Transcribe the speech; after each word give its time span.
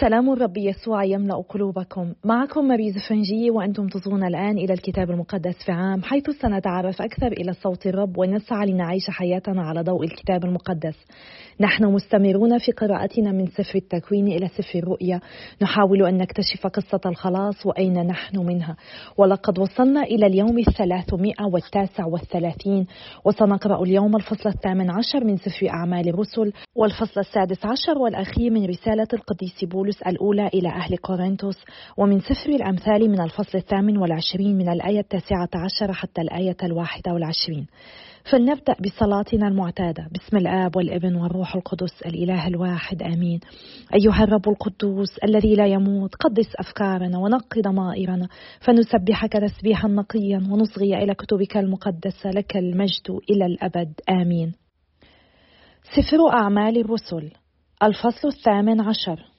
سلام 0.00 0.30
الرب 0.30 0.56
يسوع 0.56 1.04
يملأ 1.04 1.42
قلوبكم. 1.48 2.12
معكم 2.24 2.64
ماريز 2.68 2.94
فرنجية 3.08 3.50
وأنتم 3.50 3.86
تصغون 3.86 4.24
الآن 4.24 4.58
إلى 4.58 4.72
الكتاب 4.72 5.10
المقدس 5.10 5.54
في 5.66 5.72
عام 5.72 6.02
حيث 6.02 6.30
سنتعرف 6.30 7.02
أكثر 7.02 7.26
إلى 7.26 7.52
صوت 7.52 7.86
الرب 7.86 8.18
ونسعى 8.18 8.66
لنعيش 8.66 9.10
حياتنا 9.10 9.62
على 9.62 9.82
ضوء 9.82 10.04
الكتاب 10.04 10.44
المقدس. 10.44 10.94
نحن 11.60 11.84
مستمرون 11.84 12.58
في 12.58 12.72
قراءتنا 12.72 13.32
من 13.32 13.46
سفر 13.46 13.74
التكوين 13.74 14.26
إلى 14.26 14.48
سفر 14.48 14.78
الرؤيا. 14.78 15.20
نحاول 15.62 16.06
أن 16.06 16.18
نكتشف 16.18 16.66
قصة 16.66 17.00
الخلاص 17.06 17.66
وأين 17.66 18.06
نحن 18.06 18.38
منها. 18.38 18.76
ولقد 19.16 19.58
وصلنا 19.58 20.02
إلى 20.02 20.26
اليوم 20.26 20.58
الثلاثمائة 20.58 21.44
والتاسع 21.52 22.06
والثلاثين 22.06 22.86
وسنقرأ 23.24 23.82
اليوم 23.82 24.16
الفصل 24.16 24.48
الثامن 24.48 24.90
عشر 24.90 25.24
من 25.24 25.36
سفر 25.36 25.68
أعمال 25.68 26.08
الرسل 26.08 26.52
والفصل 26.76 27.20
السادس 27.20 27.66
عشر 27.66 27.98
والأخير 27.98 28.50
من 28.50 28.66
رسالة 28.66 29.08
القديس 29.12 29.64
بولس. 29.64 29.87
الأولى 30.06 30.46
إلى 30.46 30.68
أهل 30.68 30.96
كورنثوس 30.96 31.56
ومن 31.96 32.20
سفر 32.20 32.50
الأمثال 32.50 33.10
من 33.10 33.20
الفصل 33.20 33.58
الثامن 33.58 33.96
والعشرين 33.98 34.56
من 34.58 34.68
الآية 34.68 35.00
التاسعة 35.00 35.48
عشر 35.54 35.92
حتى 35.92 36.20
الآية 36.20 36.56
الواحدة 36.62 37.12
والعشرين. 37.12 37.66
فلنبدأ 38.30 38.74
بصلاتنا 38.80 39.48
المعتادة. 39.48 40.08
بسم 40.14 40.36
الآب 40.36 40.76
والابن 40.76 41.14
والروح 41.14 41.54
القدس 41.54 42.02
الإله 42.06 42.46
الواحد 42.46 43.02
آمين. 43.02 43.40
أيها 43.94 44.24
الرب 44.24 44.48
القدوس 44.48 45.18
الذي 45.24 45.54
لا 45.54 45.66
يموت 45.66 46.14
قدس 46.14 46.56
أفكارنا 46.56 47.18
ونقي 47.18 47.60
ضمائرنا. 47.60 48.28
فنسبحك 48.60 49.32
تسبيحا 49.32 49.88
نقيا 49.88 50.38
ونصغي 50.50 51.02
إلى 51.02 51.14
كتبك 51.14 51.56
المقدسة 51.56 52.30
لك 52.30 52.56
المجد 52.56 53.20
إلى 53.30 53.46
الأبد 53.46 53.92
آمين. 54.10 54.52
سفر 55.82 56.28
أعمال 56.32 56.80
الرسل. 56.80 57.30
الفصل 57.82 58.28
الثامن 58.28 58.80
عشر. 58.80 59.37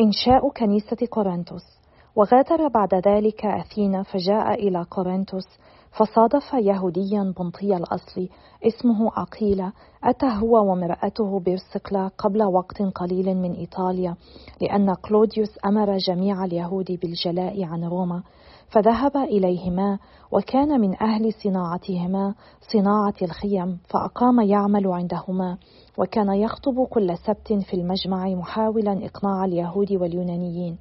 إنشاء 0.00 0.48
كنيسة 0.48 1.06
كورنثوس. 1.10 1.82
وغادر 2.16 2.68
بعد 2.68 2.94
ذلك 2.94 3.46
أثينا 3.46 4.02
فجاء 4.02 4.54
إلى 4.54 4.84
كورنثوس 4.90 5.46
فصادف 5.92 6.52
يهوديا 6.54 7.34
بنطي 7.38 7.76
الأصل 7.76 8.28
اسمه 8.66 9.10
عقيلة 9.16 9.72
أتى 10.04 10.26
هو 10.26 10.70
وامرأته 10.70 11.40
بيرسقلا 11.40 12.10
قبل 12.18 12.42
وقت 12.42 12.82
قليل 12.82 13.36
من 13.36 13.52
إيطاليا 13.52 14.16
لأن 14.60 14.94
كلوديوس 14.94 15.58
أمر 15.66 15.96
جميع 15.96 16.44
اليهود 16.44 16.98
بالجلاء 17.02 17.64
عن 17.64 17.84
روما 17.84 18.22
فذهب 18.68 19.16
إليهما 19.16 19.98
وكان 20.32 20.80
من 20.80 21.02
أهل 21.02 21.32
صناعتهما 21.32 22.34
صناعة 22.72 23.14
الخيم 23.22 23.78
فأقام 23.88 24.40
يعمل 24.40 24.86
عندهما. 24.86 25.58
وكان 25.98 26.32
يخطب 26.34 26.84
كل 26.84 27.18
سبت 27.18 27.52
في 27.52 27.74
المجمع 27.74 28.28
محاولا 28.28 29.06
إقناع 29.06 29.44
اليهود 29.44 29.92
واليونانيين. 29.92 30.78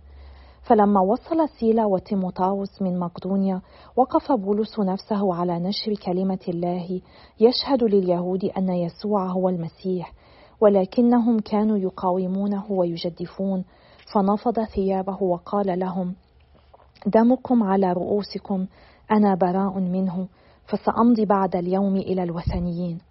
فلما 0.61 1.01
وصل 1.01 1.49
سيلا 1.59 1.85
وتيموتاوس 1.85 2.81
من 2.81 2.99
مقدونيا 2.99 3.61
وقف 3.95 4.31
بولس 4.31 4.79
نفسه 4.79 5.35
على 5.35 5.59
نشر 5.59 5.93
كلمة 6.05 6.39
الله 6.47 7.01
يشهد 7.39 7.83
لليهود 7.83 8.45
أن 8.45 8.69
يسوع 8.69 9.25
هو 9.25 9.49
المسيح 9.49 10.13
ولكنهم 10.61 11.39
كانوا 11.39 11.77
يقاومونه 11.77 12.71
ويجدفون. 12.71 13.63
فنفض 14.13 14.63
ثيابه 14.63 15.23
وقال 15.23 15.79
لهم 15.79 16.15
دمكم 17.05 17.63
على 17.63 17.93
رؤوسكم 17.93 18.65
أنا 19.11 19.35
براء 19.35 19.79
منه 19.79 20.27
فسأمضي 20.65 21.25
بعد 21.25 21.55
اليوم 21.55 21.95
إلى 21.95 22.23
الوثنيين. 22.23 23.10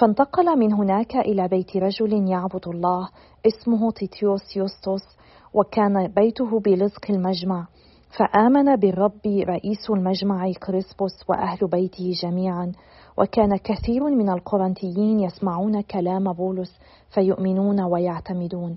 فانتقل 0.00 0.58
من 0.58 0.72
هناك 0.72 1.16
إلى 1.16 1.48
بيت 1.48 1.76
رجل 1.76 2.28
يعبد 2.28 2.68
الله 2.68 3.08
اسمه 3.46 3.90
تيتيوس 3.90 4.56
يوستوس 4.56 5.02
وكان 5.54 6.08
بيته 6.08 6.60
بلزق 6.60 7.10
المجمع. 7.10 7.66
فآمن 8.18 8.76
بالرب 8.76 9.26
رئيس 9.26 9.90
المجمع 9.90 10.52
كريسبوس 10.52 11.12
وأهل 11.28 11.68
بيته 11.68 12.12
جميعا. 12.22 12.72
وكان 13.18 13.56
كثير 13.56 14.04
من 14.04 14.28
القرنتيين 14.28 15.20
يسمعون 15.20 15.80
كلام 15.80 16.32
بولس 16.32 16.78
فيؤمنون 17.14 17.80
ويعتمدون. 17.80 18.76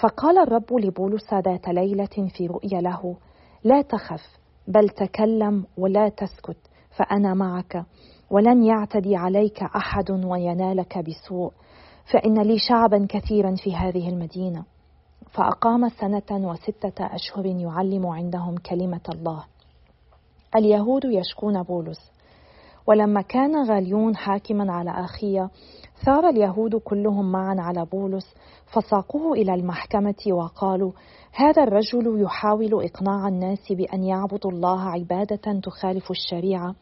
فقال 0.00 0.38
الرب 0.38 0.72
لبولس 0.72 1.34
ذات 1.34 1.68
ليلة 1.68 2.28
في 2.36 2.46
رؤيا 2.46 2.80
له 2.80 3.16
لا 3.64 3.82
تخف 3.82 4.22
بل 4.68 4.88
تكلم 4.88 5.64
ولا 5.78 6.08
تسكت 6.08 6.58
فأنا 6.96 7.34
معك. 7.34 7.84
ولن 8.30 8.62
يعتدي 8.62 9.16
عليك 9.16 9.62
أحد 9.62 10.10
وينالك 10.10 10.98
بسوء 10.98 11.52
فإن 12.12 12.42
لي 12.42 12.58
شعبا 12.58 13.06
كثيرا 13.08 13.54
في 13.54 13.76
هذه 13.76 14.08
المدينة 14.08 14.64
فأقام 15.30 15.88
سنة 15.88 16.48
وستة 16.48 17.06
أشهر 17.06 17.46
يعلم 17.46 18.06
عندهم 18.06 18.56
كلمة 18.56 19.00
الله. 19.08 19.44
اليهود 20.56 21.04
يشكون 21.04 21.62
بولس، 21.62 22.10
ولما 22.86 23.20
كان 23.20 23.68
غاليون 23.70 24.16
حاكما 24.16 24.72
على 24.72 24.90
آخية، 24.90 25.50
ثار 26.04 26.28
اليهود 26.28 26.76
كلهم 26.76 27.32
معا 27.32 27.56
على 27.58 27.84
بولس 27.84 28.34
فساقوه 28.66 29.32
إلى 29.32 29.54
المحكمة 29.54 30.22
وقالوا: 30.30 30.92
هذا 31.32 31.62
الرجل 31.62 32.22
يحاول 32.22 32.84
إقناع 32.84 33.28
الناس 33.28 33.72
بأن 33.72 34.04
يعبدوا 34.04 34.50
الله 34.50 34.80
عبادة 34.80 35.60
تخالف 35.60 36.10
الشريعة. 36.10 36.74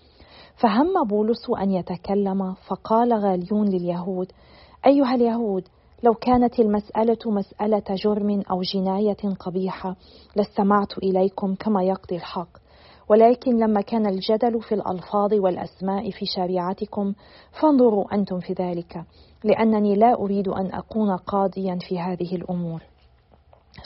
فهم 0.60 1.04
بولس 1.04 1.50
أن 1.60 1.70
يتكلم 1.70 2.54
فقال 2.54 3.12
غاليون 3.12 3.68
لليهود: 3.68 4.32
أيها 4.86 5.14
اليهود 5.14 5.68
لو 6.02 6.14
كانت 6.14 6.60
المسألة 6.60 7.18
مسألة 7.26 7.82
جرم 8.04 8.42
أو 8.50 8.62
جناية 8.62 9.34
قبيحة 9.40 9.96
لاستمعت 10.36 10.98
إليكم 10.98 11.54
كما 11.54 11.82
يقضي 11.82 12.16
الحق. 12.16 12.48
ولكن 13.08 13.56
لما 13.56 13.80
كان 13.80 14.06
الجدل 14.06 14.60
في 14.60 14.74
الألفاظ 14.74 15.34
والأسماء 15.34 16.10
في 16.10 16.26
شريعتكم 16.26 17.14
فانظروا 17.60 18.14
أنتم 18.14 18.40
في 18.40 18.52
ذلك 18.52 19.04
لأنني 19.44 19.94
لا 19.94 20.14
أريد 20.14 20.48
أن 20.48 20.72
أكون 20.72 21.16
قاضيا 21.16 21.78
في 21.88 22.00
هذه 22.00 22.36
الأمور. 22.36 22.82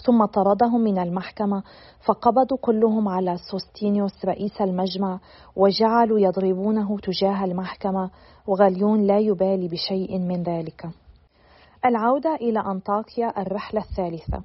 ثم 0.05 0.25
طردهم 0.25 0.81
من 0.81 0.99
المحكمة 0.99 1.63
فقبضوا 2.05 2.57
كلهم 2.61 3.09
على 3.09 3.37
سوستينيوس 3.51 4.25
رئيس 4.25 4.61
المجمع 4.61 5.19
وجعلوا 5.57 6.19
يضربونه 6.19 6.99
تجاه 6.99 7.45
المحكمة 7.45 8.11
وغليون 8.47 9.07
لا 9.07 9.19
يبالي 9.19 9.69
بشيء 9.69 10.19
من 10.19 10.43
ذلك. 10.43 10.87
العودة 11.85 12.35
إلى 12.35 12.61
أنطاكيا 12.61 13.43
الرحلة 13.43 13.81
الثالثة. 13.81 14.43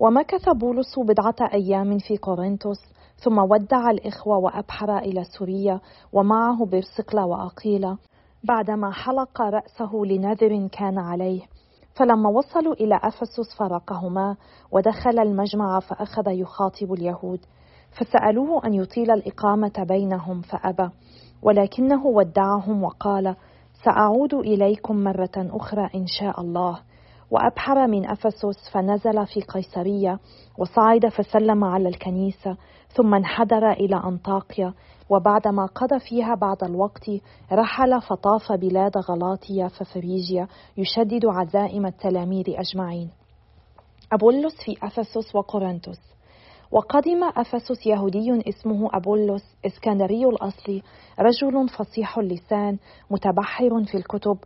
ومكث 0.00 0.48
بولس 0.48 0.98
بضعة 0.98 1.52
أيام 1.54 1.98
في 1.98 2.16
كورنثوس 2.16 2.78
ثم 3.16 3.38
ودع 3.38 3.90
الإخوة 3.90 4.38
وأبحر 4.38 4.98
إلى 4.98 5.24
سوريا 5.24 5.80
ومعه 6.12 6.66
برسقلا 6.66 7.24
وأقيلا 7.24 7.96
بعدما 8.44 8.90
حلق 8.92 9.42
رأسه 9.42 9.90
لنذر 9.94 10.68
كان 10.72 10.98
عليه. 10.98 11.42
فلما 11.96 12.28
وصلوا 12.28 12.74
إلى 12.74 13.00
أفسس 13.02 13.56
فرقهما 13.58 14.36
ودخل 14.72 15.18
المجمع 15.18 15.80
فأخذ 15.80 16.24
يخاطب 16.28 16.92
اليهود 16.92 17.40
فسألوه 17.98 18.66
أن 18.66 18.74
يطيل 18.74 19.10
الإقامة 19.10 19.84
بينهم 19.88 20.40
فأبى 20.40 20.88
ولكنه 21.42 22.06
ودعهم 22.06 22.84
وقال 22.84 23.36
سأعود 23.84 24.34
إليكم 24.34 25.04
مرة 25.04 25.30
أخرى 25.36 25.90
إن 25.94 26.06
شاء 26.06 26.40
الله 26.40 26.78
وأبحر 27.30 27.86
من 27.86 28.10
أفسس 28.10 28.70
فنزل 28.72 29.26
في 29.26 29.40
قيصرية 29.40 30.18
وصعد 30.58 31.06
فسلم 31.08 31.64
على 31.64 31.88
الكنيسة 31.88 32.56
ثم 32.88 33.14
انحدر 33.14 33.70
إلى 33.70 33.96
أنطاكيا 34.04 34.74
وبعدما 35.10 35.66
قضى 35.66 35.98
فيها 35.98 36.34
بعض 36.34 36.64
الوقت 36.64 37.10
رحل 37.52 38.00
فطاف 38.00 38.52
بلاد 38.52 38.98
غلاطيا 38.98 39.68
ففريجيا 39.68 40.48
يشدد 40.76 41.26
عزائم 41.26 41.86
التلاميذ 41.86 42.44
أجمعين. 42.48 43.10
أبولس 44.12 44.54
في 44.64 44.76
أفسس 44.82 45.34
وقرنطس. 45.34 46.15
وقدم 46.70 47.24
أفسس 47.24 47.86
يهودي 47.86 48.48
اسمه 48.48 48.88
أبولس 48.92 49.42
إسكندري 49.66 50.24
الأصل 50.26 50.82
رجل 51.20 51.68
فصيح 51.68 52.18
اللسان 52.18 52.78
متبحر 53.10 53.84
في 53.84 53.96
الكتب 53.96 54.38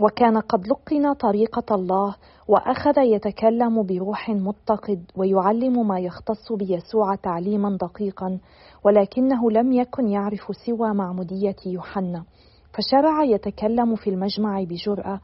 وكان 0.00 0.38
قد 0.38 0.66
لقن 0.66 1.12
طريقة 1.12 1.74
الله 1.74 2.14
وأخذ 2.48 2.98
يتكلم 2.98 3.82
بروح 3.82 4.30
متقد 4.30 5.04
ويعلم 5.16 5.88
ما 5.88 6.00
يختص 6.00 6.52
بيسوع 6.52 7.14
تعليما 7.14 7.76
دقيقا 7.76 8.38
ولكنه 8.84 9.50
لم 9.50 9.72
يكن 9.72 10.08
يعرف 10.08 10.56
سوى 10.66 10.94
معمودية 10.94 11.56
يوحنا. 11.66 12.24
فشرع 12.72 13.24
يتكلم 13.24 13.94
في 13.94 14.10
المجمع 14.10 14.62
بجرأة 14.62 15.20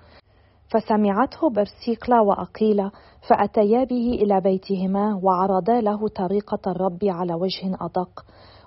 فسمعته 0.68 1.50
برسيقلا 1.50 2.20
وأقيلا 2.20 2.90
فأتيا 3.28 3.84
به 3.84 4.18
إلى 4.22 4.40
بيتهما 4.40 5.20
وعرضا 5.22 5.80
له 5.80 6.08
طريقة 6.08 6.70
الرب 6.70 6.98
على 7.04 7.34
وجه 7.34 7.76
أدق. 7.80 8.24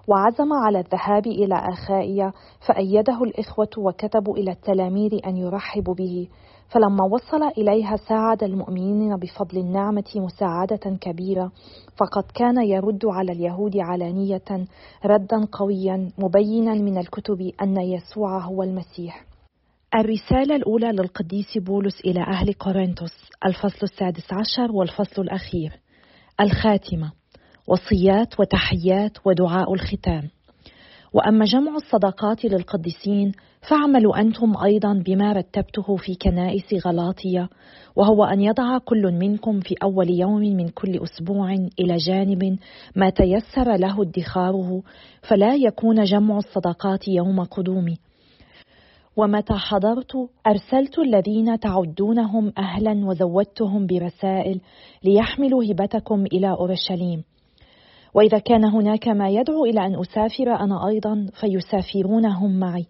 وعزم 0.08 0.54
على 0.54 0.80
الذهاب 0.80 1.28
إلى 1.28 1.56
أخائيا 1.56 2.34
فأيده 2.68 3.24
الإخوة 3.24 3.70
وكتبوا 3.78 4.38
إلى 4.38 4.52
التلاميذ 4.52 5.20
أن 5.26 5.38
يرحبوا 5.38 5.94
به. 5.94 6.28
فلما 6.70 7.04
وصل 7.04 7.44
إليها 7.58 7.96
ساعد 7.96 8.44
المؤمنين 8.44 9.16
بفضل 9.16 9.58
النعمة 9.58 10.12
مساعدة 10.16 10.98
كبيرة. 11.02 11.52
فقد 11.98 12.24
كان 12.36 12.64
يرد 12.64 13.06
على 13.06 13.32
اليهود 13.32 13.78
علانية 13.78 14.66
ردا 15.06 15.46
قويا 15.52 16.12
مبينا 16.18 16.74
من 16.74 16.98
الكتب 16.98 17.52
أن 17.62 17.78
يسوع 17.78 18.40
هو 18.40 18.64
المسيح. 18.64 19.37
الرسالة 19.96 20.56
الأولى 20.56 20.92
للقديس 20.92 21.58
بولس 21.58 22.02
إلى 22.06 22.22
أهل 22.22 22.54
كورنثوس 22.54 23.14
الفصل 23.46 23.80
السادس 23.84 24.34
عشر 24.34 24.72
والفصل 24.72 25.22
الأخير. 25.22 25.80
الخاتمة 26.42 27.12
وصيات 27.68 28.40
وتحيات 28.40 29.18
ودعاء 29.26 29.74
الختام. 29.74 30.30
وأما 31.14 31.46
جمع 31.46 31.76
الصدقات 31.76 32.46
للقديسين 32.46 33.32
فاعملوا 33.70 34.20
أنتم 34.20 34.54
أيضا 34.66 34.94
بما 35.06 35.34
رتبته 35.34 35.96
في 35.96 36.16
كنائس 36.16 36.88
غلاطية 36.88 37.50
وهو 37.96 38.24
أن 38.24 38.42
يضع 38.42 38.78
كل 38.78 39.12
منكم 39.12 39.60
في 39.60 39.76
أول 39.84 40.10
يوم 40.10 40.42
من 40.42 40.70
كل 40.70 41.00
أسبوع 41.04 41.54
إلى 41.80 41.98
جانب 41.98 42.58
ما 42.96 43.10
تيسر 43.10 43.76
له 43.76 44.02
ادخاره 44.02 44.84
فلا 45.22 45.56
يكون 45.56 46.04
جمع 46.04 46.38
الصدقات 46.38 47.08
يوم 47.08 47.44
قدومي 47.44 47.98
ومتى 49.18 49.54
حضرت 49.54 50.12
أرسلت 50.48 51.00
الذين 51.00 51.60
تعدونهم 51.60 52.54
أهلا 52.58 53.06
وزودتهم 53.06 53.88
برسائل 53.88 54.62
ليحملوا 55.04 55.64
هبتكم 55.64 56.26
إلى 56.26 56.50
أورشليم. 56.50 57.24
وإذا 58.14 58.40
كان 58.40 58.66
هناك 58.66 59.08
ما 59.08 59.30
يدعو 59.30 59.66
إلى 59.66 59.86
أن 59.86 60.00
أسافر 60.00 60.56
أنا 60.60 60.88
أيضا 60.88 61.28
فيسافرون 61.42 62.26
هم 62.26 62.60
معي. 62.60 62.86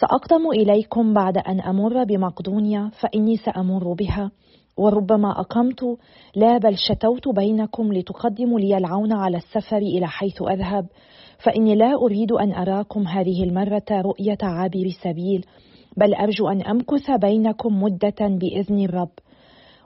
ساقدم 0.00 0.50
إليكم 0.50 1.14
بعد 1.14 1.38
أن 1.38 1.60
أمر 1.60 2.04
بمقدونيا 2.04 2.90
فإني 3.00 3.36
سأمر 3.36 3.92
بها. 3.92 4.30
وربما 4.76 5.40
أقمت 5.40 5.98
لا 6.36 6.58
بل 6.58 6.76
شتوت 6.76 7.28
بينكم 7.28 7.92
لتقدموا 7.92 8.60
لي 8.60 8.76
العون 8.76 9.12
على 9.12 9.36
السفر 9.36 9.76
إلى 9.76 10.06
حيث 10.06 10.42
أذهب. 10.42 10.86
فإني 11.38 11.74
لا 11.74 11.94
أريد 11.94 12.32
أن 12.32 12.52
أراكم 12.52 13.08
هذه 13.08 13.44
المرة 13.44 13.84
رؤية 13.90 14.38
عابر 14.42 14.88
سبيل 15.02 15.44
بل 15.96 16.14
أرجو 16.14 16.48
أن 16.48 16.62
أمكث 16.62 17.10
بينكم 17.10 17.82
مدة 17.82 18.14
بإذن 18.20 18.84
الرب. 18.84 19.12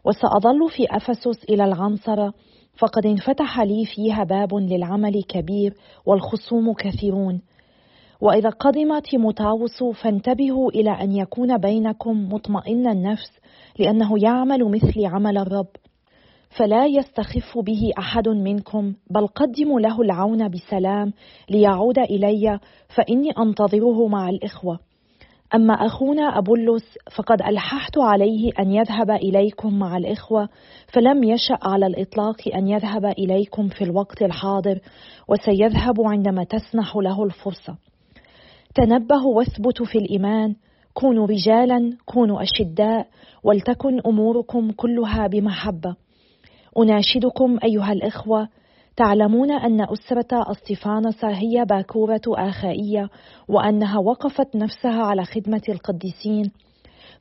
وسأظل 0.05 0.69
في 0.77 0.87
أفسس 0.91 1.45
إلى 1.51 1.65
العنصره 1.65 2.33
فقد 2.79 3.07
انفتح 3.07 3.61
لي 3.61 3.85
فيها 3.95 4.25
باب 4.25 4.55
للعمل 4.55 5.23
كبير 5.29 5.75
والخصوم 6.07 6.73
كثيرون. 6.73 7.41
وإذا 8.21 8.49
قدم 8.49 8.99
تيموتاوس 8.99 9.83
فانتبهوا 10.03 10.71
إلى 10.71 10.91
أن 10.91 11.13
يكون 11.13 11.59
بينكم 11.59 12.29
مطمئن 12.33 12.89
النفس 12.89 13.31
لأنه 13.79 14.23
يعمل 14.23 14.65
مثل 14.65 15.07
عمل 15.07 15.39
الرب 15.39 15.69
فلا 16.59 16.87
يستخف 16.87 17.59
به 17.59 17.93
أحد 17.99 18.29
منكم 18.29 18.95
بل 19.11 19.27
قدموا 19.27 19.81
له 19.81 20.03
العون 20.03 20.49
بسلام 20.49 21.13
ليعود 21.51 21.99
إلي 21.99 22.61
فإني 22.97 23.31
أنتظره 23.39 24.09
مع 24.09 24.29
الإخوة. 24.29 24.79
أما 25.55 25.75
أخونا 25.75 26.39
أبولس 26.39 26.99
فقد 27.17 27.43
ألححت 27.43 27.99
عليه 27.99 28.53
أن 28.59 28.71
يذهب 28.71 29.11
إليكم 29.11 29.79
مع 29.79 29.97
الإخوة 29.97 30.49
فلم 30.93 31.25
يشأ 31.25 31.59
على 31.63 31.87
الإطلاق 31.87 32.37
أن 32.55 32.69
يذهب 32.69 33.05
إليكم 33.05 33.69
في 33.69 33.85
الوقت 33.85 34.23
الحاضر 34.23 34.81
وسيذهب 35.29 36.01
عندما 36.01 36.45
تسنح 36.45 36.97
له 36.97 37.25
الفرصة. 37.25 37.77
تنبهوا 38.75 39.37
واثبتوا 39.37 39.87
في 39.87 39.99
الإيمان 39.99 40.55
كونوا 40.99 41.27
رجالا 41.27 41.97
كونوا 42.07 42.43
أشداء 42.43 43.07
ولتكن 43.45 44.01
أموركم 44.07 44.71
كلها 44.71 45.27
بمحبة. 45.27 45.97
أناشدكم 46.79 47.59
أيها 47.65 47.93
الإخوة 47.93 48.49
تعلمون 48.97 49.53
أن 49.53 49.81
أسرة 49.81 50.51
أسطفانس 50.51 51.25
هي 51.25 51.65
باكورة 51.65 52.21
آخائية 52.29 53.09
وأنها 53.49 53.99
وقفت 53.99 54.57
نفسها 54.57 55.03
على 55.03 55.25
خدمة 55.25 55.63
القديسين. 55.69 56.51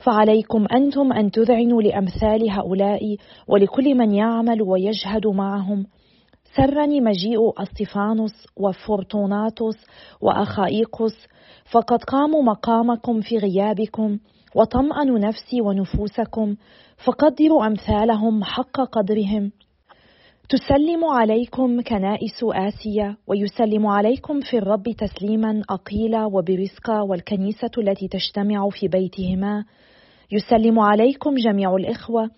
فعليكم 0.06 0.66
أنتم 0.76 1.14
أن 1.14 1.32
تذعنوا 1.32 1.82
لأمثال 1.82 2.52
هؤلاء 2.52 3.18
ولكل 3.48 3.96
من 3.96 4.14
يعمل 4.14 4.62
ويجهد 4.62 5.28
معهم. 5.28 5.86
سرني 6.58 7.02
مجيء 7.02 7.62
أسطفانوس 7.62 8.34
وفورتوناتوس 8.56 9.76
وأخائيقوس 10.22 11.28
فقد 11.72 12.04
قاموا 12.04 12.44
مقامكم 12.44 13.22
في 13.22 13.38
غيابكم 13.38 14.18
وطمأنوا 14.56 15.20
نفسي 15.20 15.62
ونفوسكم 15.62 16.56
فقدروا 17.06 17.68
أمثالهم 17.68 18.44
حق 18.44 18.82
قدرهم. 18.82 19.52
تسلم 20.50 21.06
عليكم 21.06 21.82
كنائس 21.82 22.44
آسيا 22.44 23.18
ويسلم 23.28 23.88
عليكم 23.88 24.40
في 24.40 24.58
الرب 24.58 24.84
تسليما 24.84 25.62
أقيلا 25.70 26.26
وبرزقا 26.26 27.02
والكنيسة 27.02 27.72
التي 27.78 28.08
تجتمع 28.08 28.70
في 28.70 28.88
بيتهما. 28.88 29.66
يسلم 30.32 30.80
عليكم 30.80 31.36
جميع 31.36 31.76
الإخوة. 31.76 32.30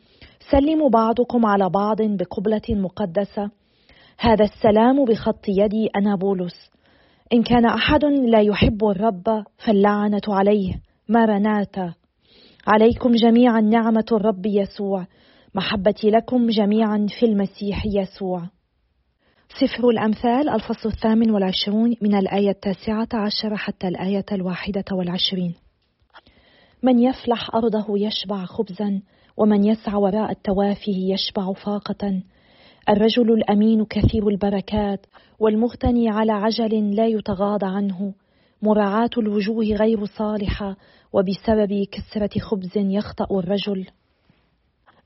سلموا 0.52 0.90
بعضكم 0.90 1.46
على 1.46 1.70
بعض 1.70 2.02
بقبلة 2.02 2.62
مقدسة. 2.70 3.59
هذا 4.22 4.46
السلام 4.46 5.06
بخط 5.06 5.46
يدي 5.48 5.90
أنا 5.96 6.16
بولس 6.16 6.72
إن 7.34 7.44
كان 7.44 7.66
أحد 7.66 8.06
لا 8.06 8.42
يحب 8.42 8.86
الرب 8.86 9.44
فاللعنة 9.66 10.22
عليه 10.28 10.74
مرناتا. 11.10 11.94
عليكم 12.68 13.12
جميعا 13.12 13.62
نعمة 13.62 14.06
الرب 14.12 14.46
يسوع. 14.46 15.08
محبتي 15.56 16.10
لكم 16.10 16.48
جميعا 16.48 17.08
في 17.20 17.26
المسيح 17.26 17.84
يسوع. 17.86 18.44
سفر 19.60 19.90
الأمثال 19.90 20.50
الفصل 20.50 20.90
الثامن 20.90 21.32
والعشرون 21.32 21.96
من 22.02 22.16
الآية 22.16 22.50
التاسعة 22.50 23.08
عشر 23.14 23.56
حتى 23.56 23.88
الآية 23.88 24.26
الواحدة 24.32 24.86
والعشرين. 24.92 25.54
من 26.84 27.00
يفلح 27.00 27.56
أرضه 27.56 27.86
يشبع 27.98 28.46
خبزا 28.46 29.02
ومن 29.38 29.64
يسعى 29.64 29.96
وراء 29.96 30.32
التوافه 30.32 30.94
يشبع 31.14 31.54
فاقة. 31.54 32.22
الرجل 32.90 33.34
الأمين 33.34 33.86
كثير 33.86 34.28
البركات 34.28 35.06
والمغتني 35.40 36.10
على 36.10 36.32
عجل 36.32 36.96
لا 36.96 37.08
يتغاضى 37.08 37.66
عنه. 37.66 38.14
مراعاة 38.62 39.10
الوجوه 39.18 39.66
غير 39.66 40.06
صالحة 40.06 40.76
وبسبب 41.14 41.88
كسرة 41.92 42.40
خبز 42.40 42.72
يخطأ 42.76 43.40
الرجل. 43.40 43.86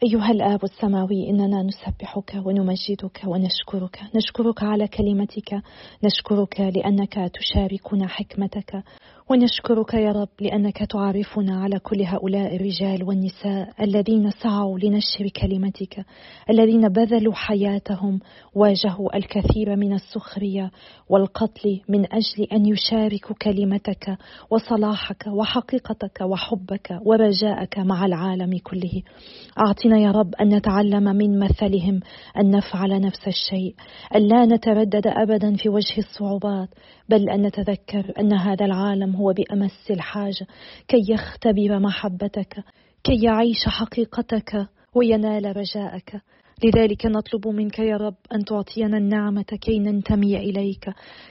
أيها 0.04 0.32
الآب 0.32 0.64
السماوي 0.64 1.30
إننا 1.30 1.64
نسبحك 1.64 2.42
ونمجدك 2.46 3.22
ونشكرك. 3.28 4.00
نشكرك 4.16 4.64
على 4.64 4.88
كلمتك. 4.88 5.62
نشكرك 6.04 6.60
لأنك 6.60 7.32
تشاركنا 7.34 8.08
حكمتك. 8.08 8.84
ونشكرك 9.30 9.94
يا 9.94 10.12
رب 10.12 10.30
لأنك 10.42 10.78
تعرفنا 10.78 11.62
على 11.64 11.80
كل 11.80 12.02
هؤلاء 12.02 12.56
الرجال 12.56 13.04
والنساء 13.04 13.70
الذين 13.82 14.32
سعوا 14.32 14.80
لنشر 14.80 15.30
كلمتك 15.42 16.06
الذين 16.50 16.90
بذلوا 16.90 17.34
حياتهم 17.34 18.20
واجهوا 18.56 19.18
الكثير 19.18 19.76
من 19.76 19.94
السخرية 19.94 20.72
والقتل 21.10 21.82
من 21.90 22.06
أجل 22.14 22.44
أن 22.52 22.66
يشاركوا 22.66 23.36
كلمتك 23.42 24.18
وصلاحك 24.50 25.28
وحقيقتك 25.28 26.22
وحبك 26.22 27.00
ورجاءك 27.06 27.80
مع 27.80 28.06
العالم 28.06 28.58
كله. 28.64 29.02
أعطنا 29.68 30.00
يا 30.00 30.12
رب 30.12 30.36
أن 30.36 30.56
نتعلم 30.56 31.04
من 31.04 31.40
مثلهم 31.40 32.00
أن 32.38 32.52
نفعل 32.52 33.02
نفس 33.02 33.28
الشيء 33.28 33.76
أن 34.16 34.22
لا 34.22 34.46
نتردد 34.46 35.08
أبدا 35.08 35.56
في 35.56 35.70
وجه 35.70 35.98
الصعوبات 35.98 36.70
بل 37.10 37.30
أن 37.30 37.42
نتذكر 37.42 38.14
أن 38.20 38.34
هذا 38.34 38.66
العالم 38.66 39.13
هو 39.16 39.34
بأمس 39.34 39.92
الحاجة 39.92 40.48
كي 40.88 41.02
يختبر 41.10 41.80
محبتك 41.80 42.64
كي 43.04 43.24
يعيش 43.24 43.68
حقيقتك 43.68 44.68
وينال 44.96 45.58
رجاءك. 45.58 46.22
لذلك 46.64 47.06
نطلب 47.06 47.48
منك 47.48 47.80
يا 47.80 47.98
رب 47.98 48.16
أن 48.36 48.46
تعطينا 48.46 48.98
النعمة 48.98 49.58
كي 49.62 49.80
ننتمي 49.80 50.38
إليك 50.38 50.90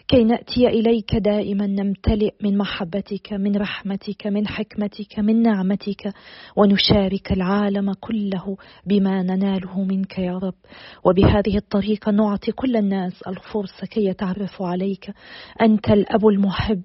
كي 0.08 0.24
نأتي 0.24 0.66
إليك 0.66 1.16
دائما 1.16 1.66
نمتلئ 1.66 2.34
من 2.42 2.58
محبتك 2.58 3.32
من 3.32 3.56
رحمتك 3.56 4.26
من 4.26 4.46
حكمتك 4.46 5.18
من 5.18 5.42
نعمتك 5.42 6.14
ونشارك 6.56 7.32
العالم 7.32 7.92
كله 7.92 8.56
بما 8.86 9.22
نناله 9.22 9.84
منك 9.84 10.18
يا 10.18 10.32
رب. 10.32 10.54
وبهذه 11.04 11.56
الطريقة 11.56 12.12
نعطي 12.12 12.52
كل 12.52 12.76
الناس 12.76 13.22
الفرصة 13.22 13.86
كي 13.90 14.04
يتعرفوا 14.04 14.66
عليك. 14.66 15.10
أنت 15.60 15.90
الأب 15.90 16.26
المحب 16.26 16.82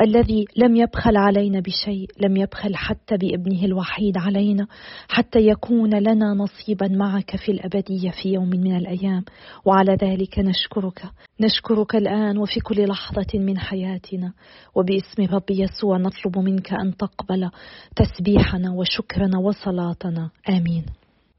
الذي 0.00 0.44
لم 0.56 0.76
يبخل 0.76 1.16
علينا 1.16 1.60
بشيء 1.60 2.10
لم 2.20 2.36
يبخل 2.36 2.76
حتى 2.76 3.16
بابنه 3.16 3.64
الوحيد 3.64 4.18
علينا 4.18 4.66
حتى 5.08 5.38
يكون 5.38 5.94
لنا 5.94 6.34
نصيبا 6.34 6.88
معك 6.88 7.36
في 7.36 7.52
الأبدية 7.52 8.10
في 8.10 8.28
يوم 8.32 8.48
من 8.48 8.76
الأيام. 8.76 9.24
وعلى 9.64 9.96
ذلك 10.02 10.38
نشكرك. 10.38 11.02
نشكرك 11.40 11.96
الآن 11.96 12.38
وفي 12.38 12.60
كل 12.60 12.88
لحظة 12.88 13.38
من 13.38 13.58
حياتنا. 13.58 14.32
وباسم 14.74 15.34
رب 15.34 15.50
يسوع 15.50 15.98
نطلب 15.98 16.38
منك 16.38 16.72
أن 16.72 16.96
تقبل 16.96 17.50
تسبيحنا 17.96 18.72
وشكرنا 18.72 19.38
وصلاتنا. 19.38 20.30
آمين. 20.48 20.86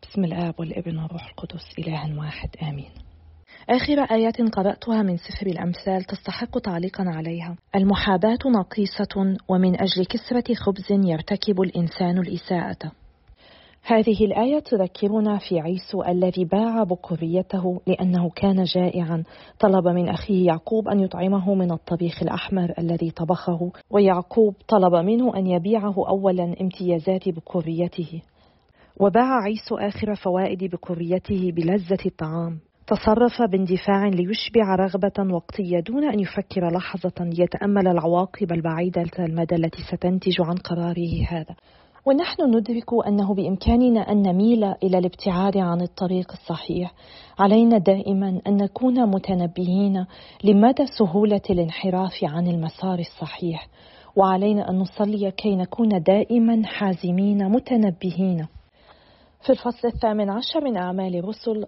بسم 0.04 0.24
الآب 0.24 0.60
والابن 0.60 0.98
والروح 0.98 1.30
القدس 1.30 1.80
إله 1.80 2.20
واحد. 2.20 2.50
آمين. 2.64 3.11
آخر 3.70 4.00
آيات 4.00 4.42
قرأتها 4.42 5.04
من 5.04 5.18
سفر 5.18 5.48
الأمثال 5.48 6.04
تستحق 6.04 6.60
تعليقا 6.60 7.04
عليها. 7.08 7.56
المحاباة 7.76 8.40
نقيصة 8.46 9.36
ومن 9.50 9.82
أجل 9.82 10.06
كسرة 10.06 10.54
خبز 10.54 10.92
يرتكب 10.92 11.62
الإنسان 11.62 12.18
الإساءة. 12.18 12.92
هذه 13.84 14.26
الآية 14.26 14.60
تذكرنا 14.60 15.38
في 15.38 15.60
عيسو 15.60 16.04
الذي 16.04 16.46
باع 16.46 16.84
بكريته 16.84 17.82
لأنه 17.88 18.30
كان 18.30 18.64
جائعا. 18.64 19.24
طلب 19.60 19.88
من 19.88 20.10
أخيه 20.10 20.46
يعقوب 20.46 20.88
أن 20.88 21.00
يطعمه 21.00 21.54
من 21.56 21.72
الطبيخ 21.72 22.24
الأحمر 22.24 22.74
الذي 22.80 23.12
طبخه 23.12 23.72
ويعقوب 23.90 24.56
طلب 24.68 24.96
منه 25.06 25.38
أن 25.38 25.48
يبيعه 25.48 25.96
أولا 26.08 26.56
امتيازات 26.62 27.30
بكريته 27.30 28.22
وباع 29.00 29.44
عيسو 29.44 29.78
آخر 29.78 30.16
فوائد 30.16 30.64
بكريته 30.64 31.52
بلذة 31.52 32.06
الطعام. 32.06 32.60
تصرف 32.92 33.42
باندفاع 33.52 34.08
ليشبع 34.08 34.76
رغبة 34.76 35.34
وقتية 35.36 35.80
دون 35.80 36.04
أن 36.04 36.20
يفكر 36.20 36.72
لحظة 36.74 37.14
يتأمل 37.20 37.88
العواقب 37.88 38.52
البعيدة 38.52 39.12
المدى 39.20 39.56
التي 39.56 39.82
ستنتج 39.82 40.42
عن 40.42 40.56
قراره 40.56 41.26
هذا. 41.28 41.56
ونحن 42.06 42.58
ندرك 42.58 43.08
أنه 43.08 43.34
بإمكاننا 43.34 44.12
أن 44.12 44.22
نميل 44.22 44.64
إلى 44.64 44.98
الابتعاد 44.98 45.58
عن 45.58 45.82
الطريق 45.82 46.32
الصحيح. 46.32 46.94
علينا 47.40 47.78
دائما 47.78 48.42
أن 48.48 48.58
نكون 48.58 49.10
متنبهين 49.10 50.06
لمدى 50.44 50.86
سهولة 51.00 51.42
الانحراف 51.50 52.24
عن 52.24 52.48
المسار 52.48 53.00
الصحيح. 53.00 53.68
وعلينا 54.16 54.70
أن 54.70 54.76
نصلي 54.76 55.32
كي 55.32 55.56
نكون 55.56 55.90
دائما 56.04 56.62
حازمين 56.66 57.52
متنبهين. 57.52 58.48
في 59.46 59.50
الفصل 59.50 59.88
الثامن 59.88 60.30
عشر 60.30 60.64
من 60.64 60.78
أعمال 60.78 61.16
الرسل 61.16 61.66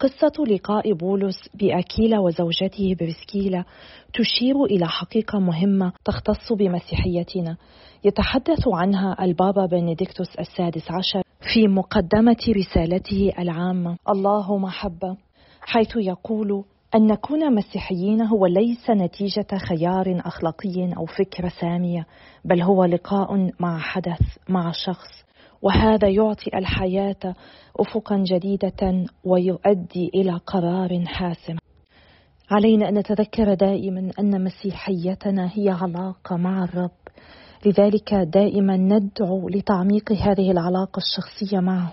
قصة 0.00 0.44
لقاء 0.48 0.92
بولس 0.92 1.36
بأكيلا 1.54 2.18
وزوجته 2.18 2.96
برسكيلا 3.00 3.64
تشير 4.12 4.64
إلى 4.64 4.86
حقيقة 4.86 5.38
مهمة 5.38 5.92
تختص 6.04 6.52
بمسيحيتنا. 6.52 7.56
يتحدث 8.04 8.68
عنها 8.68 9.24
البابا 9.24 9.66
بنديكتوس 9.66 10.36
السادس 10.40 10.90
عشر 10.90 11.22
في 11.54 11.68
مقدمة 11.68 12.36
رسالته 12.56 13.32
العامة. 13.38 13.96
الله 14.08 14.58
محبة 14.58 15.16
حيث 15.60 15.96
يقول 15.96 16.64
أن 16.94 17.06
نكون 17.06 17.54
مسيحيين 17.54 18.22
هو 18.22 18.46
ليس 18.46 18.90
نتيجة 18.90 19.58
خيار 19.68 20.22
أخلاقي 20.24 20.92
أو 20.96 21.06
فكرة 21.06 21.52
سامية 21.60 22.06
بل 22.44 22.62
هو 22.62 22.84
لقاء 22.84 23.50
مع 23.60 23.78
حدث 23.78 24.20
مع 24.48 24.72
شخص. 24.86 25.29
وهذا 25.62 26.08
يعطي 26.08 26.50
الحياة 26.54 27.34
أفقا 27.80 28.24
جديدة 28.26 29.04
ويؤدي 29.24 30.10
إلى 30.14 30.40
قرار 30.46 31.04
حاسم. 31.06 31.56
علينا 32.50 32.88
أن 32.88 32.98
نتذكر 32.98 33.54
دائما 33.54 34.10
أن 34.18 34.44
مسيحيتنا 34.44 35.50
هي 35.54 35.68
علاقة 35.68 36.36
مع 36.36 36.64
الرب. 36.64 36.90
لذلك 37.66 38.14
دائما 38.14 38.76
ندعو 38.76 39.48
لتعميق 39.48 40.12
هذه 40.12 40.50
العلاقة 40.50 40.98
الشخصية 40.98 41.60
معه. 41.60 41.92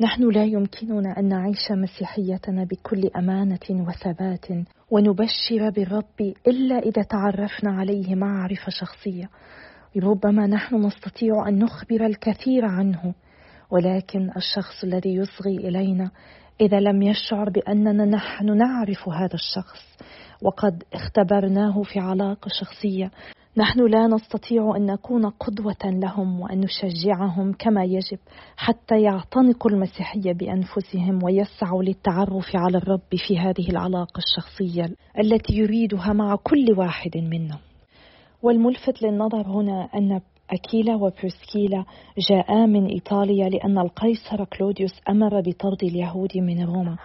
نحن 0.00 0.30
لا 0.30 0.44
يمكننا 0.44 1.18
أن 1.18 1.28
نعيش 1.28 1.70
مسيحيتنا 1.70 2.64
بكل 2.64 3.10
أمانة 3.16 3.58
وثبات 3.70 4.46
ونبشر 4.90 5.70
بالرب 5.70 6.34
إلا 6.46 6.78
إذا 6.78 7.02
تعرفنا 7.02 7.70
عليه 7.70 8.14
معرفة 8.14 8.70
شخصية. 8.70 9.30
ربما 10.00 10.46
نحن 10.46 10.86
نستطيع 10.86 11.48
أن 11.48 11.58
نخبر 11.58 12.06
الكثير 12.06 12.64
عنه 12.64 13.14
ولكن 13.70 14.30
الشخص 14.36 14.84
الذي 14.84 15.14
يصغي 15.14 15.56
إلينا 15.56 16.10
إذا 16.60 16.80
لم 16.80 17.02
يشعر 17.02 17.50
بأننا 17.50 18.04
نحن 18.04 18.56
نعرف 18.56 19.08
هذا 19.08 19.34
الشخص 19.34 19.98
وقد 20.42 20.82
اختبرناه 20.92 21.82
في 21.82 21.98
علاقة 21.98 22.48
شخصية 22.60 23.10
نحن 23.58 23.86
لا 23.86 24.06
نستطيع 24.06 24.76
أن 24.76 24.86
نكون 24.86 25.26
قدوة 25.26 25.84
لهم 25.84 26.40
وأن 26.40 26.60
نشجعهم 26.60 27.52
كما 27.52 27.84
يجب 27.84 28.18
حتى 28.56 29.02
يعتنقوا 29.02 29.70
المسيحية 29.70 30.32
بأنفسهم 30.32 31.22
ويسعوا 31.22 31.82
للتعرف 31.82 32.56
على 32.56 32.78
الرب 32.78 33.16
في 33.28 33.38
هذه 33.38 33.70
العلاقة 33.70 34.18
الشخصية 34.18 34.84
التي 35.18 35.54
يريدها 35.54 36.12
مع 36.12 36.36
كل 36.36 36.66
واحد 36.78 37.16
منا. 37.16 37.65
والملفت 38.42 39.02
للنظر 39.02 39.46
هنا 39.46 39.88
أن 39.94 40.20
أكيلا 40.50 40.94
وبرسكيلا 40.94 41.84
جاءا 42.30 42.66
من 42.66 42.86
إيطاليا 42.86 43.48
لأن 43.48 43.78
القيصر 43.78 44.44
كلوديوس 44.44 44.92
أمر 45.08 45.40
بطرد 45.40 45.82
اليهود 45.82 46.36
من 46.36 46.64
روما. 46.64 46.96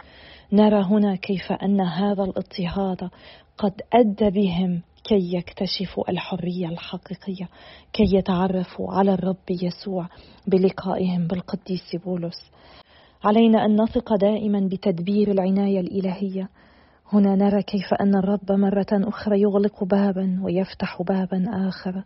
نرى 0.54 0.84
هنا 0.84 1.16
كيف 1.16 1.52
أن 1.52 1.82
هذا 1.82 2.24
الاضطهاد 2.24 3.10
قد 3.58 3.82
أدى 3.94 4.30
بهم 4.30 4.82
كي 5.04 5.36
يكتشفوا 5.36 6.12
الحرية 6.12 6.68
الحقيقية 6.68 7.50
كي 7.94 8.16
يتعرفوا 8.16 8.94
على 8.94 9.14
الرب 9.14 9.52
يسوع 9.62 10.08
بلقائهم 10.48 11.28
بالقديس 11.28 11.96
بولس. 12.06 12.52
علينا 13.24 13.66
أن 13.66 13.82
نثق 13.82 14.16
دائما 14.16 14.70
بتدبير 14.72 15.32
العناية 15.32 15.80
الإلهية. 15.80 16.50
هنا 17.14 17.36
نرى 17.36 17.64
كيف 17.64 17.94
أن 18.02 18.16
الرب 18.16 18.52
مرة 18.52 18.88
أخرى 18.92 19.42
يغلق 19.42 19.84
بابا 19.84 20.40
ويفتح 20.44 21.02
بابا 21.02 21.46
آخر. 21.68 22.04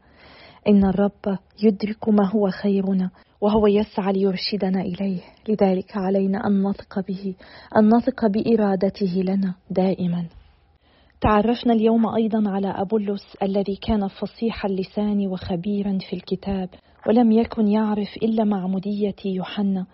إن 0.68 0.86
الرب 0.86 1.38
يدرك 1.64 2.10
ما 2.10 2.30
هو 2.30 2.50
خيرنا 2.50 3.10
وهو 3.42 3.68
يسعى 3.68 4.14
ليرشدنا 4.14 4.82
إليه. 4.82 5.22
لذلك 5.50 5.98
علينا 5.98 6.48
أن 6.48 6.64
نثق 6.64 7.00
به 7.08 7.36
أن 7.78 7.96
نثق 7.96 8.28
بإرادته 8.28 9.24
لنا 9.24 9.56
دائما. 9.70 10.26
تعرفنا 11.22 11.74
اليوم 11.74 12.16
أيضا 12.16 12.50
على 12.50 12.68
أبولس 12.68 13.38
الذي 13.44 13.76
كان 13.76 14.08
فصيح 14.08 14.66
اللسان 14.66 15.28
وخبيرا 15.28 15.98
في 16.10 16.16
الكتاب 16.16 16.70
ولم 17.08 17.32
يكن 17.32 17.68
يعرف 17.68 18.18
إلا 18.24 18.44
معمودية 18.44 19.16
يوحنا. 19.26 19.86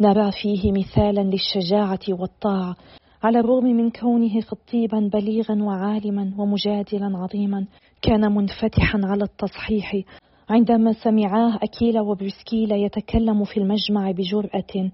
نرى 0.00 0.32
فيه 0.42 0.72
مثالا 0.72 1.20
للشجاعة 1.20 2.00
والطاعة 2.08 2.76
على 3.22 3.38
الرغم 3.40 3.64
من 3.64 3.90
كونه 3.90 4.40
خطيبا 4.40 5.10
بليغا 5.12 5.62
وعالما 5.62 6.32
ومجادلا 6.38 7.18
عظيما 7.18 7.66
كان 8.02 8.34
منفتحا 8.34 9.00
على 9.04 9.24
التصحيح. 9.24 9.96
عندما 10.50 10.92
سمعاه 10.92 11.58
أكيلا 11.62 12.00
وبرسكيلا 12.00 12.76
يتكلم 12.76 13.44
في 13.44 13.60
المجمع 13.60 14.10
بجرأة 14.10 14.90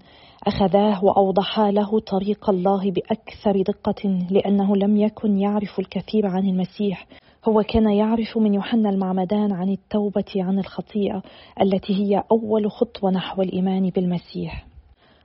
أخذاه 0.47 1.05
وأوضحا 1.05 1.71
له 1.71 1.99
طريق 1.99 2.49
الله 2.49 2.91
بأكثر 2.91 3.61
دقة 3.61 4.27
لأنه 4.31 4.75
لم 4.75 4.97
يكن 4.97 5.37
يعرف 5.37 5.79
الكثير 5.79 6.27
عن 6.27 6.49
المسيح. 6.49 7.07
هو 7.45 7.63
كان 7.63 7.89
يعرف 7.89 8.37
من 8.37 8.53
يوحنا 8.53 8.89
المعمدان 8.89 9.53
عن 9.53 9.69
التوبة 9.69 10.33
عن 10.35 10.59
الخطيئة 10.59 11.21
التي 11.61 11.93
هي 11.93 12.23
أول 12.31 12.71
خطوة 12.71 13.11
نحو 13.11 13.41
الإيمان 13.41 13.89
بالمسيح. 13.89 14.66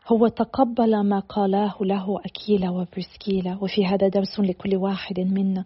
هو 0.09 0.28
تقبل 0.28 1.00
ما 1.00 1.18
قالاه 1.18 1.75
له 1.80 2.21
أكيلا 2.25 2.71
وبرسكيلا 2.71 3.59
وفي 3.61 3.87
هذا 3.87 4.09
درس 4.09 4.40
لكل 4.40 4.76
واحد 4.76 5.21
منا 5.21 5.64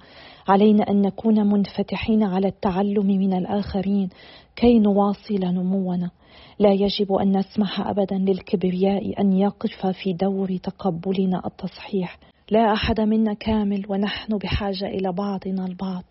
علينا 0.48 0.90
أن 0.90 1.02
نكون 1.02 1.46
منفتحين 1.46 2.22
على 2.22 2.48
التعلم 2.48 3.06
من 3.06 3.34
الآخرين 3.34 4.08
كي 4.56 4.78
نواصل 4.78 5.40
نمونا. 5.40 6.10
لا 6.58 6.72
يجب 6.72 7.12
أن 7.12 7.38
نسمح 7.38 7.80
أبدا 7.80 8.18
للكبرياء 8.18 9.20
أن 9.20 9.32
يقف 9.32 9.86
في 9.86 10.12
دور 10.12 10.56
تقبلنا 10.56 11.42
التصحيح. 11.46 12.18
لا 12.50 12.72
أحد 12.72 13.00
منا 13.00 13.34
كامل 13.34 13.86
ونحن 13.88 14.38
بحاجة 14.38 14.86
إلى 14.86 15.12
بعضنا 15.12 15.66
البعض. 15.66 16.04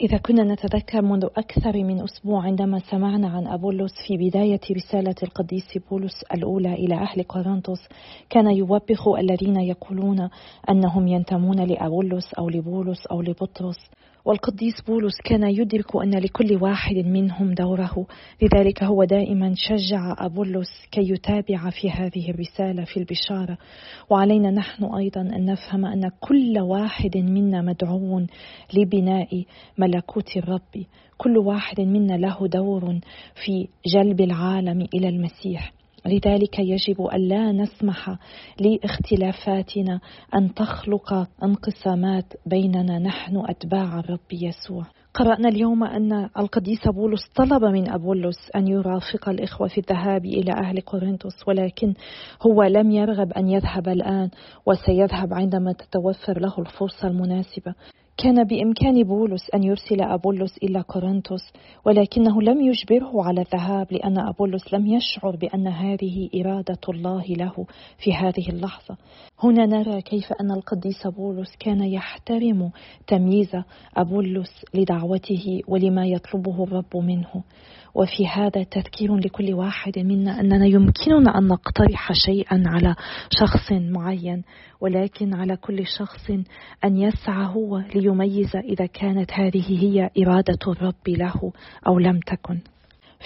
إذا 0.00 0.18
كنا 0.18 0.44
نتذكر 0.44 1.02
منذ 1.02 1.24
أكثر 1.24 1.72
من 1.72 2.02
أسبوع 2.02 2.42
عندما 2.42 2.78
سمعنا 2.78 3.28
عن 3.28 3.46
أبولس 3.46 3.92
في 4.06 4.16
بداية 4.16 4.60
رسالة 4.76 5.14
القديس 5.22 5.78
بولس 5.90 6.24
الأولى 6.34 6.74
إلى 6.74 6.94
أهل 6.94 7.22
قرنطس 7.22 7.88
كان 8.30 8.50
يوبخ 8.50 9.08
الذين 9.08 9.56
يقولون 9.56 10.28
أنهم 10.70 11.08
ينتمون 11.08 11.60
لأبولس 11.60 12.34
أو 12.34 12.48
لبولس 12.48 13.06
أو 13.06 13.22
لبطرس. 13.22 13.90
والقديس 14.26 14.80
بولس 14.86 15.14
كان 15.24 15.42
يدرك 15.42 15.96
أن 15.96 16.18
لكل 16.18 16.62
واحد 16.62 16.96
منهم 16.96 17.54
دوره. 17.54 18.06
لذلك 18.42 18.82
هو 18.82 19.04
دائما 19.04 19.54
شجع 19.56 20.14
أبولس 20.18 20.68
كي 20.90 21.00
يتابع 21.00 21.70
في 21.70 21.90
هذه 21.90 22.30
الرسالة 22.30 22.84
في 22.84 22.96
البشارة. 22.96 23.58
وعلينا 24.10 24.50
نحن 24.50 24.84
أيضا 24.84 25.20
أن 25.20 25.44
نفهم 25.44 25.84
أن 25.84 26.10
كل 26.20 26.58
واحد 26.60 27.16
منا 27.16 27.62
مدعو 27.62 28.26
لبناء 28.74 29.44
ملكوت 29.78 30.36
الرب. 30.36 30.84
كل 31.18 31.38
واحد 31.38 31.80
منا 31.80 32.16
له 32.16 32.46
دور 32.46 32.98
في 33.44 33.68
جلب 33.86 34.20
العالم 34.20 34.86
إلى 34.94 35.08
المسيح. 35.08 35.72
لذلك 36.06 36.58
يجب 36.58 37.02
أن 37.02 37.20
لا 37.20 37.52
نسمح 37.52 38.16
لاختلافاتنا 38.60 40.00
أن 40.34 40.54
تخلق 40.54 41.28
انقسامات 41.42 42.32
بيننا. 42.46 42.98
نحن 42.98 43.42
أتباع 43.48 43.98
الرب 43.98 44.32
يسوع. 44.32 44.86
قرأنا 45.14 45.48
اليوم 45.48 45.84
أن 45.84 46.28
القديس 46.38 46.88
بولس 46.88 47.28
طلب 47.34 47.64
من 47.64 47.90
أبولس 47.90 48.50
أن 48.56 48.68
يرافق 48.68 49.28
الإخوة 49.28 49.68
في 49.68 49.78
الذهاب 49.78 50.24
إلى 50.24 50.52
أهل 50.52 50.80
قرنطس 50.80 51.48
ولكن 51.48 51.94
هو 52.46 52.62
لم 52.62 52.90
يرغب 52.90 53.32
أن 53.32 53.48
يذهب 53.48 53.88
الآن 53.88 54.30
وسيذهب 54.66 55.34
عندما 55.34 55.72
تتوفر 55.72 56.40
له 56.40 56.54
الفرصة 56.58 57.08
المناسبة. 57.08 57.74
كان 58.18 58.44
بإمكان 58.44 59.02
بولس 59.02 59.50
أن 59.54 59.62
يرسل 59.62 60.02
أبولس 60.02 60.58
إلى 60.62 60.82
كورنثوس 60.82 61.52
ولكنه 61.84 62.42
لم 62.42 62.60
يجبره 62.60 63.24
على 63.24 63.40
الذهاب 63.40 63.92
لأن 63.92 64.18
أبولس 64.18 64.74
لم 64.74 64.86
يشعر 64.86 65.36
بأن 65.36 65.66
هذه 65.66 66.30
إرادة 66.34 66.80
الله 66.88 67.24
له 67.24 67.66
في 67.98 68.14
هذه 68.14 68.48
اللحظة. 68.48 68.96
هنا 69.42 69.66
نرى 69.66 70.02
كيف 70.02 70.32
أن 70.40 70.50
القديس 70.50 71.06
بولس 71.06 71.56
كان 71.60 71.82
يحترم 71.82 72.70
تمييز 73.06 73.50
أبولس 73.96 74.64
لدعوته 74.74 75.60
ولما 75.68 76.06
يطلبه 76.06 76.64
الرب 76.64 76.96
منه. 76.96 77.42
وفي 77.96 78.26
هذا 78.26 78.62
تذكير 78.62 79.16
لكل 79.16 79.54
واحد 79.54 79.98
منا 79.98 80.40
أننا 80.40 80.66
يمكننا 80.66 81.38
أن 81.38 81.48
نقترح 81.48 82.12
شيئا 82.12 82.62
على 82.66 82.94
شخص 83.40 83.72
معين 83.72 84.42
ولكن 84.80 85.34
على 85.34 85.56
كل 85.56 85.86
شخص 85.86 86.30
أن 86.84 86.96
يسعى 86.96 87.46
هو 87.46 87.78
ليميز 88.06 88.56
إذا 88.56 88.86
كانت 88.86 89.32
هذه 89.32 89.82
هي 89.82 90.10
إرادة 90.18 90.58
الرب 90.72 91.08
له 91.08 91.52
أو 91.86 91.98
لم 91.98 92.20
تكن. 92.20 92.58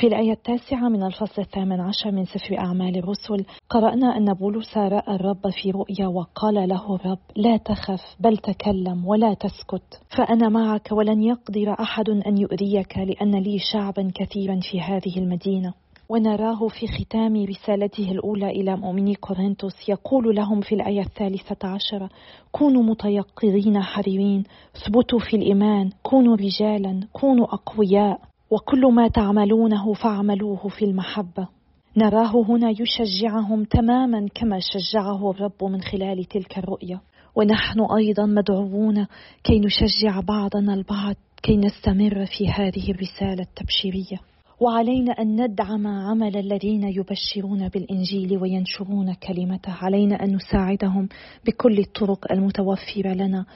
في 0.00 0.06
الآية 0.06 0.32
التاسعة 0.32 0.88
من 0.88 1.02
الفصل 1.02 1.42
الثامن 1.42 1.80
عشر 1.80 2.10
من 2.10 2.24
سفر 2.24 2.58
أعمال 2.58 2.96
الرسل 2.96 3.44
قرأنا 3.70 4.16
أن 4.16 4.34
بولس 4.34 4.76
رأى 4.76 5.14
الرب 5.14 5.50
في 5.62 5.70
رؤيا 5.70 6.06
وقال 6.06 6.68
له 6.68 6.94
الرب 6.94 7.18
لا 7.36 7.56
تخف 7.56 8.00
بل 8.20 8.36
تكلم 8.36 9.06
ولا 9.06 9.34
تسكت 9.34 10.02
فأنا 10.16 10.48
معك 10.48 10.88
ولن 10.92 11.22
يقدر 11.22 11.72
أحد 11.80 12.10
أن 12.10 12.38
يؤذيك 12.38 12.98
لأن 12.98 13.42
لي 13.42 13.58
شعبا 13.72 14.10
كثيرا 14.14 14.60
في 14.70 14.80
هذه 14.80 15.18
المدينة. 15.18 15.74
ونراه 16.10 16.68
في 16.68 16.86
ختام 16.86 17.44
رسالته 17.44 18.10
الأولى 18.12 18.50
إلى 18.50 18.76
مؤمني 18.76 19.14
كورنثوس 19.14 19.88
يقول 19.88 20.36
لهم 20.36 20.60
في 20.60 20.74
الآية 20.74 21.00
الثالثة 21.00 21.68
عشرة 21.68 22.10
كونوا 22.52 22.82
متيقظين 22.82 23.82
حريرين 23.82 24.44
اثبتوا 24.76 25.18
في 25.18 25.36
الإيمان 25.36 25.90
كونوا 26.02 26.36
رجالا 26.36 27.00
كونوا 27.12 27.46
أقوياء 27.54 28.20
وكل 28.50 28.92
ما 28.92 29.08
تعملونه 29.08 29.92
فاعملوه 29.92 30.68
في 30.68 30.84
المحبة. 30.84 31.48
نراه 31.96 32.42
هنا 32.48 32.70
يشجعهم 32.70 33.64
تماما 33.64 34.28
كما 34.34 34.58
شجعه 34.60 35.30
الرب 35.30 35.64
من 35.64 35.80
خلال 35.80 36.24
تلك 36.24 36.58
الرؤية. 36.58 37.00
ونحن 37.36 37.80
أيضا 37.80 38.26
مدعوون 38.26 39.06
كي 39.44 39.60
نشجع 39.60 40.20
بعضنا 40.20 40.74
البعض 40.74 41.14
كي 41.42 41.56
نستمر 41.56 42.26
في 42.26 42.48
هذه 42.48 42.90
الرسالة 42.90 43.42
التبشيرية. 43.42 44.29
وعلينا 44.60 45.12
أن 45.12 45.44
ندعم 45.44 45.86
عمل 45.86 46.36
الذين 46.36 46.82
يبشرون 46.82 47.68
بالإنجيل 47.68 48.38
وينشرون 48.38 49.14
كلمته. 49.14 49.72
علينا 49.72 50.24
أن 50.24 50.34
نساعدهم 50.36 51.08
بكل 51.46 51.78
الطرق 51.78 52.32
المتوفرة 52.32 53.12
لنا 53.14 53.46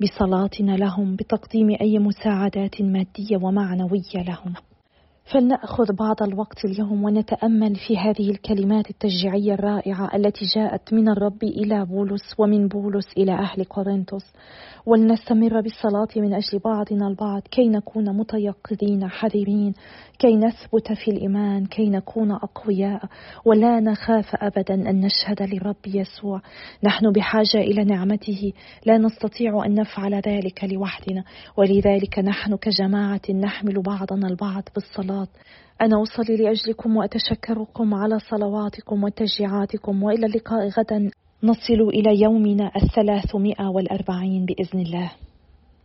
بصلاتنا 0.00 0.76
لهم 0.76 1.16
بتقديم 1.16 1.76
أي 1.80 1.98
مساعدات 1.98 2.82
مادية 2.82 3.36
ومعنوية 3.42 4.22
لهم. 4.26 4.54
فلنأخذ 5.32 5.92
بعض 5.92 6.22
الوقت 6.22 6.64
اليوم 6.64 7.04
ونتأمل 7.04 7.76
في 7.76 7.98
هذه 7.98 8.30
الكلمات 8.30 8.90
التشجيعية 8.90 9.54
الرائعة 9.54 10.16
التي 10.16 10.44
جاءت 10.56 10.92
من 10.92 11.08
الرب 11.08 11.42
إلى 11.42 11.84
بولس 11.84 12.34
ومن 12.38 12.68
بولس 12.68 13.06
إلى 13.18 13.32
أهل 13.32 13.64
كورنثوس. 13.64 14.24
ولنستمر 14.86 15.60
بالصلاة 15.60 16.08
من 16.16 16.34
أجل 16.34 16.58
بعضنا 16.64 17.08
البعض 17.08 17.42
كي 17.42 17.68
نكون 17.68 18.16
متيقظين 18.16 19.08
حذرين 19.08 19.74
كي 20.18 20.36
نثبت 20.36 20.92
في 20.92 21.10
الإيمان 21.10 21.66
كي 21.66 21.90
نكون 21.90 22.32
أقوياء. 22.32 23.04
ولا 23.44 23.80
نخاف 23.80 24.34
أبدا 24.34 24.74
أن 24.74 25.00
نشهد 25.00 25.42
للرب 25.42 25.86
يسوع. 25.86 26.40
نحن 26.84 27.12
بحاجة 27.12 27.58
إلى 27.58 27.84
نعمته. 27.84 28.52
لا 28.86 28.98
نستطيع 28.98 29.64
أن 29.66 29.74
نفعل 29.74 30.14
ذلك 30.14 30.64
لوحدنا. 30.64 31.24
ولذلك 31.56 32.18
نحن 32.18 32.56
كجماعة 32.56 33.20
نحمل 33.34 33.82
بعضنا 33.82 34.28
البعض 34.28 34.62
بالصلاة. 34.74 35.13
أنا 35.80 36.02
أصلي 36.02 36.36
لأجلكم 36.36 36.96
وأتشكركم 36.96 37.94
على 37.94 38.18
صلواتكم 38.18 39.04
وتشجيعاتكم 39.04 40.02
وإلى 40.02 40.26
اللقاء 40.26 40.68
غدا. 40.68 41.10
نصل 41.42 41.80
إلى 41.88 42.20
يومنا 42.20 42.70
الثلاثمائة 42.76 43.68
والأربعين 43.68 44.44
بإذن 44.44 44.80
الله. 44.80 45.12